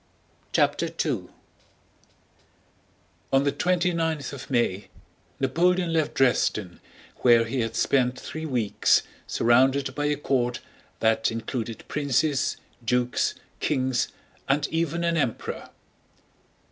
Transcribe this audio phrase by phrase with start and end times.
[0.51, 1.25] CHAPTER II
[3.31, 4.87] On the twenty ninth of May
[5.39, 6.79] Napoleon left Dresden,
[7.17, 10.59] where he had spent three weeks surrounded by a court
[11.01, 14.07] that included princes, dukes, kings,
[14.49, 15.69] and even an emperor.